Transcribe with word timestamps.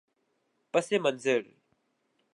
پس 0.73 0.93
منظر 0.93 1.43